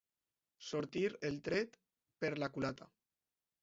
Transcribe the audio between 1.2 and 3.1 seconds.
el tret per la culata.